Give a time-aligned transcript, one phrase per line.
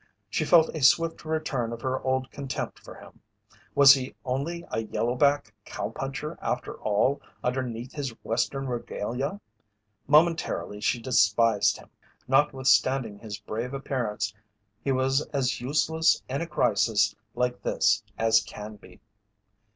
[0.31, 3.21] She felt a swift return of her old contempt for him.
[3.75, 9.39] Was he only a "yellow back" cowpuncher after all, underneath his Western regalia?
[10.07, 11.91] Momentarily she despised him.
[12.27, 14.33] Notwithstanding his brave appearance
[14.83, 18.99] he was as useless in a crisis like this as Canby.